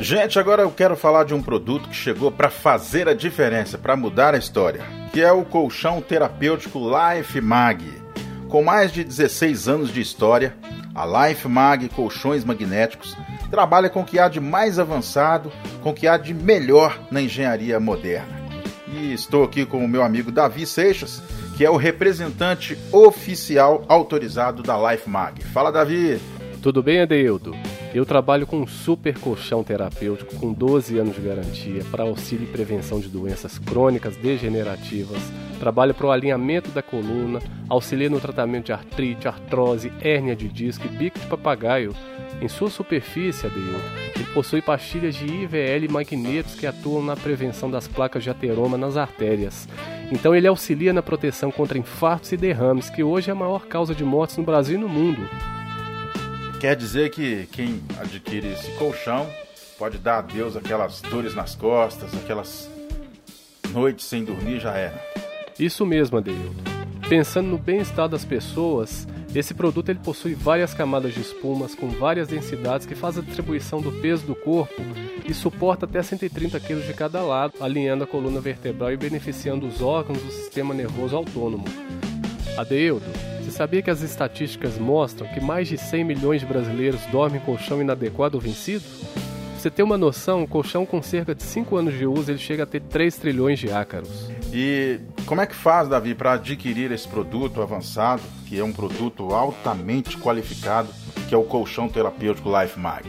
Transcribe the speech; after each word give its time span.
Gente, 0.00 0.38
agora 0.38 0.62
eu 0.62 0.70
quero 0.70 0.96
falar 0.96 1.24
de 1.24 1.34
um 1.34 1.42
produto 1.42 1.88
que 1.88 1.96
chegou 1.96 2.30
para 2.30 2.48
fazer 2.48 3.08
a 3.08 3.14
diferença, 3.14 3.76
para 3.76 3.96
mudar 3.96 4.32
a 4.32 4.38
história, 4.38 4.84
que 5.12 5.20
é 5.20 5.32
o 5.32 5.44
colchão 5.44 6.00
terapêutico 6.00 6.78
Life 6.78 7.40
Mag. 7.40 7.84
Com 8.48 8.62
mais 8.62 8.92
de 8.92 9.02
16 9.02 9.68
anos 9.68 9.92
de 9.92 10.00
história, 10.00 10.56
a 10.94 11.26
Life 11.28 11.48
Mag 11.48 11.88
Colchões 11.88 12.44
Magnéticos 12.44 13.16
trabalha 13.50 13.90
com 13.90 14.02
o 14.02 14.04
que 14.04 14.20
há 14.20 14.28
de 14.28 14.38
mais 14.38 14.78
avançado, 14.78 15.50
com 15.82 15.90
o 15.90 15.94
que 15.94 16.06
há 16.06 16.16
de 16.16 16.32
melhor 16.32 16.96
na 17.10 17.20
engenharia 17.20 17.80
moderna. 17.80 18.38
E 18.86 19.12
estou 19.12 19.42
aqui 19.42 19.66
com 19.66 19.84
o 19.84 19.88
meu 19.88 20.04
amigo 20.04 20.30
Davi 20.30 20.64
Seixas, 20.64 21.20
que 21.56 21.64
é 21.64 21.70
o 21.70 21.76
representante 21.76 22.78
oficial 22.92 23.84
autorizado 23.88 24.62
da 24.62 24.92
Life 24.92 25.10
Mag. 25.10 25.42
Fala, 25.42 25.72
Davi! 25.72 26.20
Tudo 26.62 26.84
bem, 26.84 27.00
Adeildo? 27.00 27.52
Eu 27.94 28.04
trabalho 28.04 28.46
com 28.46 28.60
um 28.60 28.66
super 28.66 29.18
colchão 29.18 29.64
terapêutico 29.64 30.36
com 30.36 30.52
12 30.52 30.98
anos 30.98 31.16
de 31.16 31.22
garantia 31.22 31.82
para 31.90 32.04
auxílio 32.04 32.44
e 32.46 32.52
prevenção 32.52 33.00
de 33.00 33.08
doenças 33.08 33.58
crônicas 33.58 34.14
degenerativas. 34.16 35.18
Trabalho 35.58 35.94
para 35.94 36.06
o 36.06 36.10
alinhamento 36.10 36.70
da 36.70 36.82
coluna, 36.82 37.40
auxilia 37.66 38.10
no 38.10 38.20
tratamento 38.20 38.66
de 38.66 38.72
artrite, 38.72 39.26
artrose, 39.26 39.90
hérnia 40.02 40.36
de 40.36 40.48
disco 40.48 40.86
e 40.86 40.88
bico 40.88 41.18
de 41.18 41.26
papagaio. 41.26 41.94
Em 42.42 42.46
sua 42.46 42.68
superfície, 42.68 43.46
Adeildo, 43.46 43.80
ele 44.14 44.24
possui 44.34 44.60
pastilhas 44.60 45.14
de 45.14 45.24
IVL 45.24 45.84
e 45.84 45.88
magnetos 45.88 46.54
que 46.54 46.66
atuam 46.66 47.02
na 47.02 47.16
prevenção 47.16 47.70
das 47.70 47.88
placas 47.88 48.22
de 48.22 48.28
ateroma 48.28 48.76
nas 48.76 48.98
artérias. 48.98 49.66
Então 50.12 50.34
ele 50.34 50.46
auxilia 50.46 50.92
na 50.92 51.02
proteção 51.02 51.50
contra 51.50 51.78
infartos 51.78 52.32
e 52.32 52.36
derrames, 52.36 52.90
que 52.90 53.02
hoje 53.02 53.30
é 53.30 53.32
a 53.32 53.36
maior 53.36 53.66
causa 53.66 53.94
de 53.94 54.04
mortes 54.04 54.36
no 54.36 54.44
Brasil 54.44 54.76
e 54.76 54.80
no 54.80 54.88
mundo. 54.88 55.26
Quer 56.60 56.74
dizer 56.74 57.10
que 57.10 57.46
quem 57.52 57.80
adquire 58.00 58.48
esse 58.48 58.72
colchão 58.72 59.30
pode 59.78 59.96
dar 59.96 60.18
adeus 60.18 60.56
aquelas 60.56 61.00
dores 61.00 61.32
nas 61.32 61.54
costas, 61.54 62.12
aquelas 62.14 62.68
noites 63.70 64.06
sem 64.06 64.24
dormir 64.24 64.58
já 64.58 64.74
era. 64.74 65.00
Isso 65.56 65.86
mesmo, 65.86 66.18
Adeildo. 66.18 66.56
Pensando 67.08 67.48
no 67.48 67.58
bem-estar 67.58 68.08
das 68.08 68.24
pessoas, 68.24 69.06
esse 69.32 69.54
produto 69.54 69.88
ele 69.88 70.00
possui 70.00 70.34
várias 70.34 70.74
camadas 70.74 71.14
de 71.14 71.20
espumas 71.20 71.76
com 71.76 71.88
várias 71.90 72.26
densidades 72.26 72.86
que 72.86 72.94
faz 72.96 73.16
a 73.16 73.22
distribuição 73.22 73.80
do 73.80 73.92
peso 73.92 74.26
do 74.26 74.34
corpo 74.34 74.82
e 75.24 75.32
suporta 75.32 75.86
até 75.86 76.02
130 76.02 76.58
kg 76.58 76.80
de 76.80 76.92
cada 76.92 77.22
lado, 77.22 77.54
alinhando 77.60 78.02
a 78.02 78.06
coluna 78.06 78.40
vertebral 78.40 78.90
e 78.92 78.96
beneficiando 78.96 79.64
os 79.64 79.80
órgãos 79.80 80.20
do 80.20 80.32
sistema 80.32 80.74
nervoso 80.74 81.16
autônomo. 81.16 81.66
Adeildo, 82.58 83.06
você 83.40 83.50
sabia 83.52 83.80
que 83.80 83.90
as 83.90 84.02
estatísticas 84.02 84.76
mostram 84.78 85.28
que 85.28 85.40
mais 85.40 85.68
de 85.68 85.78
100 85.78 86.02
milhões 86.02 86.40
de 86.40 86.46
brasileiros 86.46 87.00
dormem 87.06 87.40
em 87.40 87.44
colchão 87.44 87.80
inadequado 87.80 88.36
ou 88.36 88.40
vencido? 88.40 88.82
Pra 88.82 89.60
você 89.60 89.70
ter 89.70 89.84
uma 89.84 89.96
noção, 89.96 90.42
um 90.42 90.46
colchão 90.46 90.84
com 90.84 91.00
cerca 91.00 91.36
de 91.36 91.44
5 91.44 91.76
anos 91.76 91.96
de 91.96 92.04
uso 92.04 92.32
ele 92.32 92.38
chega 92.38 92.64
a 92.64 92.66
ter 92.66 92.80
3 92.80 93.16
trilhões 93.16 93.60
de 93.60 93.70
ácaros. 93.70 94.28
E 94.52 94.98
como 95.24 95.40
é 95.40 95.46
que 95.46 95.54
faz, 95.54 95.88
Davi, 95.88 96.16
para 96.16 96.32
adquirir 96.32 96.90
esse 96.90 97.06
produto 97.06 97.62
avançado, 97.62 98.22
que 98.48 98.58
é 98.58 98.64
um 98.64 98.72
produto 98.72 99.32
altamente 99.32 100.18
qualificado, 100.18 100.88
que 101.28 101.34
é 101.34 101.38
o 101.38 101.44
colchão 101.44 101.88
terapêutico 101.88 102.50
Life 102.60 102.76
Mag? 102.76 103.04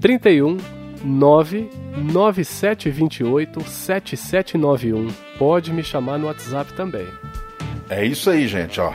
31 0.00 0.58
99728 1.04 3.64
7791. 3.64 5.08
Pode 5.38 5.72
me 5.72 5.82
chamar 5.82 6.20
no 6.20 6.28
WhatsApp 6.28 6.72
também. 6.74 7.08
É 7.92 8.04
isso 8.06 8.30
aí, 8.30 8.48
gente, 8.48 8.80
ó. 8.80 8.90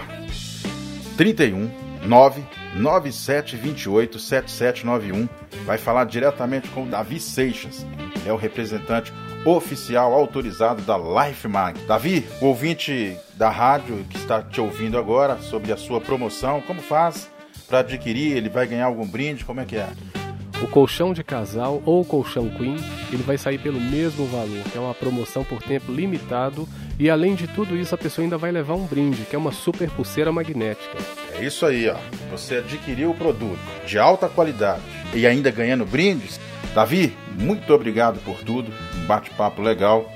31 1.17 1.69
99728 2.07 4.17
7791. 4.17 5.29
Vai 5.65 5.77
falar 5.77 6.05
diretamente 6.05 6.67
com 6.69 6.81
o 6.83 6.87
Davi 6.87 7.19
Seixas, 7.19 7.85
é 8.25 8.33
o 8.33 8.35
representante 8.35 9.13
oficial 9.45 10.13
autorizado 10.13 10.81
da 10.81 10.97
Life 10.97 11.47
Mag. 11.47 11.79
Davi, 11.81 12.25
o 12.41 12.47
ouvinte 12.47 13.15
da 13.35 13.51
rádio 13.51 14.03
que 14.09 14.17
está 14.17 14.41
te 14.41 14.59
ouvindo 14.59 14.97
agora 14.97 15.37
sobre 15.37 15.71
a 15.71 15.77
sua 15.77 16.01
promoção, 16.01 16.59
como 16.61 16.81
faz 16.81 17.29
para 17.67 17.77
adquirir? 17.79 18.35
Ele 18.35 18.49
vai 18.49 18.65
ganhar 18.65 18.87
algum 18.87 19.07
brinde? 19.07 19.45
Como 19.45 19.61
é 19.61 19.65
que 19.65 19.75
é? 19.75 19.89
O 20.59 20.67
colchão 20.67 21.13
de 21.13 21.23
casal 21.23 21.83
ou 21.85 22.03
colchão 22.03 22.49
queen, 22.49 22.77
ele 23.11 23.21
vai 23.21 23.37
sair 23.37 23.59
pelo 23.59 23.79
mesmo 23.79 24.25
valor, 24.25 24.63
que 24.71 24.75
é 24.77 24.81
uma 24.81 24.93
promoção 24.93 25.43
por 25.43 25.61
tempo 25.61 25.91
limitado, 25.91 26.67
e 26.99 27.11
além 27.11 27.35
de 27.35 27.47
tudo 27.47 27.77
isso, 27.77 27.93
a 27.93 27.97
pessoa 27.97 28.25
ainda 28.25 28.39
vai 28.39 28.51
levar 28.51 28.73
um 28.73 28.85
brinde, 28.85 29.21
que 29.23 29.35
é 29.35 29.39
uma 29.39 29.51
super 29.51 29.87
pulseira 29.91 30.31
magnética. 30.31 30.97
É 31.35 31.45
isso 31.45 31.63
aí, 31.63 31.87
ó. 31.87 31.95
Você 32.31 32.55
adquiriu 32.57 33.11
o 33.11 33.13
produto 33.13 33.59
de 33.85 33.99
alta 33.99 34.27
qualidade 34.27 34.81
e 35.13 35.27
ainda 35.27 35.51
ganhando 35.51 35.85
brindes. 35.85 36.39
Davi, 36.73 37.15
muito 37.37 37.71
obrigado 37.71 38.19
por 38.25 38.39
tudo. 38.39 38.71
Um 38.95 39.05
bate-papo 39.05 39.61
legal. 39.61 40.11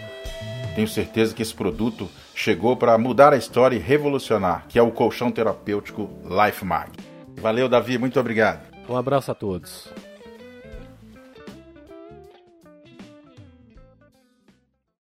Tenho 0.74 0.88
certeza 0.88 1.36
que 1.36 1.44
esse 1.44 1.54
produto 1.54 2.10
chegou 2.34 2.76
para 2.76 2.98
mudar 2.98 3.32
a 3.32 3.38
história 3.38 3.76
e 3.76 3.80
revolucionar, 3.80 4.66
que 4.68 4.80
é 4.80 4.82
o 4.82 4.90
colchão 4.90 5.30
terapêutico 5.30 6.10
Life 6.24 6.66
Mag. 6.66 6.90
Valeu, 7.40 7.70
Davi, 7.70 8.00
muito 8.00 8.20
obrigado. 8.20 8.62
Um 8.90 8.98
abraço 8.98 9.32
a 9.32 9.36
todos. 9.36 9.88